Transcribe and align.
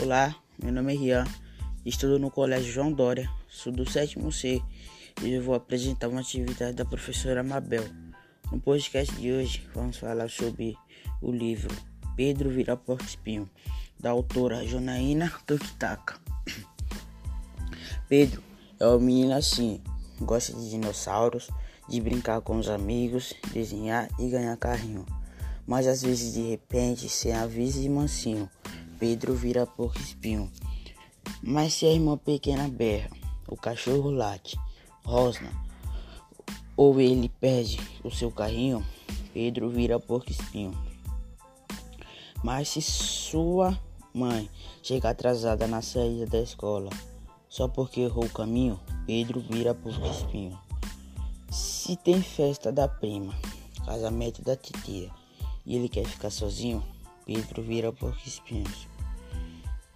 Olá, 0.00 0.32
meu 0.62 0.72
nome 0.72 0.94
é 0.94 0.96
Rian, 0.96 1.24
estudo 1.84 2.20
no 2.20 2.30
Colégio 2.30 2.72
João 2.72 2.92
Dória, 2.92 3.28
sou 3.48 3.72
do 3.72 3.90
sétimo 3.90 4.30
C 4.30 4.62
e 5.20 5.32
eu 5.32 5.42
vou 5.42 5.56
apresentar 5.56 6.06
uma 6.06 6.20
atividade 6.20 6.76
da 6.76 6.84
professora 6.84 7.42
Mabel. 7.42 7.82
No 8.52 8.60
podcast 8.60 9.12
de 9.16 9.32
hoje 9.32 9.68
vamos 9.74 9.96
falar 9.96 10.30
sobre 10.30 10.76
o 11.20 11.32
livro 11.32 11.74
Pedro 12.14 12.48
Vira 12.48 12.76
Porco 12.76 13.02
Espinho, 13.02 13.50
da 13.98 14.10
autora 14.10 14.64
Jonaína 14.64 15.32
Tokitaka. 15.44 16.14
Pedro 18.08 18.40
é 18.78 18.86
um 18.86 19.00
menino 19.00 19.34
assim, 19.34 19.82
gosta 20.20 20.52
de 20.52 20.70
dinossauros, 20.70 21.50
de 21.88 22.00
brincar 22.00 22.40
com 22.40 22.56
os 22.56 22.68
amigos, 22.68 23.34
desenhar 23.52 24.08
e 24.20 24.30
ganhar 24.30 24.56
carrinho. 24.58 25.04
Mas 25.66 25.88
às 25.88 26.02
vezes 26.02 26.34
de 26.34 26.42
repente, 26.42 27.08
sem 27.08 27.34
aviso 27.34 27.82
e 27.82 27.88
mansinho, 27.88 28.48
Pedro 28.98 29.34
vira 29.34 29.64
porco 29.64 30.00
espinho. 30.00 30.50
Mas 31.40 31.74
se 31.74 31.86
a 31.86 31.92
irmã 31.92 32.16
pequena 32.16 32.68
berra, 32.68 33.10
o 33.46 33.56
cachorro 33.56 34.10
late, 34.10 34.58
rosna, 35.04 35.52
ou 36.76 37.00
ele 37.00 37.28
perde 37.28 37.78
o 38.02 38.10
seu 38.10 38.30
carrinho, 38.30 38.84
Pedro 39.32 39.70
vira 39.70 40.00
porco 40.00 40.32
espinho. 40.32 40.72
Mas 42.42 42.68
se 42.68 42.82
sua 42.82 43.78
mãe 44.12 44.50
chega 44.82 45.10
atrasada 45.10 45.66
na 45.68 45.80
saída 45.80 46.26
da 46.26 46.40
escola, 46.40 46.90
só 47.48 47.68
porque 47.68 48.00
errou 48.00 48.24
o 48.24 48.30
caminho, 48.30 48.80
Pedro 49.06 49.40
vira 49.40 49.74
porco 49.74 50.06
espinho. 50.06 50.58
Se 51.50 51.96
tem 51.96 52.20
festa 52.20 52.72
da 52.72 52.88
prima, 52.88 53.34
casamento 53.84 54.42
da 54.42 54.56
titia, 54.56 55.10
e 55.64 55.76
ele 55.76 55.88
quer 55.88 56.04
ficar 56.04 56.30
sozinho, 56.30 56.82
Pedro 57.28 57.60
vira 57.60 57.92
porco 57.92 58.26
espinhos. 58.26 58.88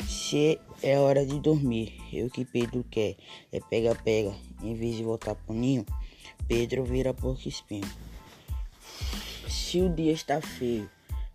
Se 0.06 0.60
é 0.82 0.98
hora 0.98 1.24
de 1.24 1.40
dormir 1.40 1.98
e 2.12 2.22
o 2.22 2.28
que 2.28 2.44
Pedro 2.44 2.84
quer 2.90 3.16
é 3.50 3.58
pega-pega, 3.58 4.34
em 4.62 4.74
vez 4.74 4.96
de 4.96 5.02
voltar 5.02 5.34
pro 5.34 5.54
ninho, 5.54 5.86
Pedro 6.46 6.84
vira 6.84 7.14
porco 7.14 7.48
espinho. 7.48 7.90
Se 9.48 9.80
o 9.80 9.88
dia 9.88 10.12
está 10.12 10.42
feio, 10.42 10.90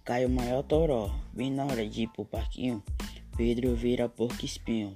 cai 0.06 0.23
o 0.23 0.30
maior 0.30 0.62
toró, 0.62 1.09
bem 1.34 1.50
na 1.50 1.66
hora 1.66 1.90
de 1.90 2.03
ir 2.03 2.09
pro 2.09 2.23
parquinho, 2.23 2.84
Pedro 3.36 3.73
vira 3.73 4.08
porco 4.08 4.45
espinho. 4.45 4.94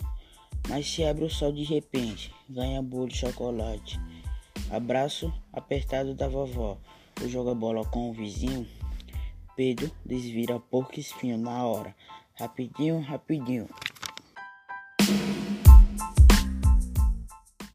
Mas 0.69 0.87
se 0.87 1.03
abre 1.03 1.25
o 1.25 1.31
sol 1.31 1.51
de 1.51 1.63
repente, 1.63 2.31
ganha 2.47 2.79
bolo 2.79 3.07
de 3.07 3.17
chocolate. 3.17 3.99
Abraço 4.69 5.33
apertado 5.51 6.13
da 6.13 6.27
vovó, 6.27 6.77
ou 7.19 7.27
joga 7.27 7.55
bola 7.55 7.83
com 7.85 8.11
o 8.11 8.13
vizinho, 8.13 8.67
Pedro 9.63 9.91
desvira 10.03 10.59
porco 10.59 10.99
espinho 10.99 11.37
na 11.37 11.63
hora. 11.63 11.95
Rapidinho, 12.33 12.99
rapidinho. 12.99 13.69